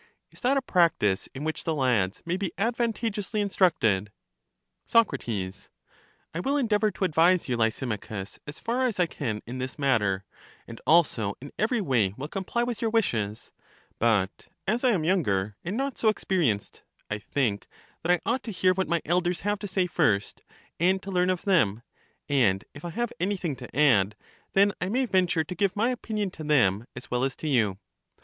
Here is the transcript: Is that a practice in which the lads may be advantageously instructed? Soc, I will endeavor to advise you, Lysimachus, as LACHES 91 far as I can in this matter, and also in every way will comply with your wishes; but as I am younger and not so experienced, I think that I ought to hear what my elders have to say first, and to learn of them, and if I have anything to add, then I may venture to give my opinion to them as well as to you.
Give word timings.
Is 0.31 0.41
that 0.41 0.57
a 0.57 0.63
practice 0.63 1.29
in 1.35 1.43
which 1.43 1.63
the 1.63 1.75
lads 1.75 2.23
may 2.25 2.35
be 2.35 2.51
advantageously 2.57 3.39
instructed? 3.39 4.11
Soc, 4.83 5.11
I 5.29 6.39
will 6.43 6.57
endeavor 6.57 6.89
to 6.89 7.03
advise 7.03 7.47
you, 7.47 7.55
Lysimachus, 7.55 8.39
as 8.47 8.57
LACHES 8.57 8.63
91 8.65 8.65
far 8.65 8.85
as 8.87 8.99
I 8.99 9.05
can 9.05 9.41
in 9.45 9.59
this 9.59 9.77
matter, 9.77 10.25
and 10.67 10.81
also 10.87 11.35
in 11.39 11.51
every 11.59 11.81
way 11.81 12.15
will 12.17 12.27
comply 12.27 12.63
with 12.63 12.81
your 12.81 12.89
wishes; 12.89 13.51
but 13.99 14.47
as 14.65 14.83
I 14.83 14.89
am 14.89 15.03
younger 15.03 15.55
and 15.63 15.77
not 15.77 15.99
so 15.99 16.07
experienced, 16.09 16.81
I 17.11 17.19
think 17.19 17.67
that 18.01 18.11
I 18.11 18.21
ought 18.27 18.41
to 18.45 18.51
hear 18.51 18.73
what 18.73 18.87
my 18.87 19.03
elders 19.05 19.41
have 19.41 19.59
to 19.59 19.67
say 19.67 19.85
first, 19.85 20.41
and 20.79 20.99
to 21.03 21.11
learn 21.11 21.29
of 21.29 21.43
them, 21.43 21.83
and 22.27 22.65
if 22.73 22.83
I 22.83 22.89
have 22.89 23.13
anything 23.19 23.55
to 23.57 23.75
add, 23.77 24.15
then 24.53 24.73
I 24.81 24.89
may 24.89 25.05
venture 25.05 25.43
to 25.43 25.53
give 25.53 25.75
my 25.75 25.91
opinion 25.91 26.31
to 26.31 26.43
them 26.43 26.87
as 26.95 27.11
well 27.11 27.23
as 27.23 27.35
to 27.35 27.47
you. 27.47 27.77